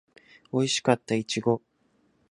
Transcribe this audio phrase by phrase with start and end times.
[0.51, 1.61] おいしかったいちご